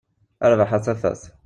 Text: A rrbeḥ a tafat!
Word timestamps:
A 0.43 0.45
rrbeḥ 0.51 0.71
a 0.77 0.79
tafat! 0.85 1.21